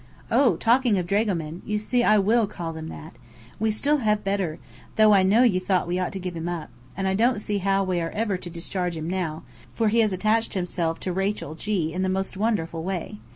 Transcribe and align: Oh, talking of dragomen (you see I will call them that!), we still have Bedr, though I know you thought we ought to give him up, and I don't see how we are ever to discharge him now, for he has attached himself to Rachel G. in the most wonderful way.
Oh, 0.31 0.55
talking 0.55 0.97
of 0.97 1.05
dragomen 1.05 1.61
(you 1.63 1.77
see 1.77 2.03
I 2.03 2.17
will 2.17 2.47
call 2.47 2.73
them 2.73 2.87
that!), 2.87 3.17
we 3.59 3.69
still 3.69 3.97
have 3.97 4.23
Bedr, 4.23 4.55
though 4.95 5.13
I 5.13 5.21
know 5.21 5.43
you 5.43 5.59
thought 5.59 5.87
we 5.87 5.99
ought 5.99 6.11
to 6.13 6.19
give 6.19 6.35
him 6.35 6.49
up, 6.49 6.71
and 6.97 7.07
I 7.07 7.13
don't 7.13 7.39
see 7.39 7.59
how 7.59 7.83
we 7.83 8.01
are 8.01 8.09
ever 8.09 8.35
to 8.35 8.49
discharge 8.49 8.97
him 8.97 9.07
now, 9.07 9.43
for 9.75 9.89
he 9.89 9.99
has 9.99 10.11
attached 10.11 10.55
himself 10.55 10.99
to 11.01 11.13
Rachel 11.13 11.53
G. 11.53 11.93
in 11.93 12.01
the 12.01 12.09
most 12.09 12.35
wonderful 12.35 12.81
way. 12.83 13.19